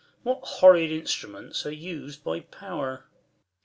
Duke. 0.01 0.25
What 0.25 0.39
horrid 0.41 0.91
instruments 0.91 1.63
are 1.63 1.71
us'd 1.71 2.23
by 2.23 2.39
pow'r 2.39 3.03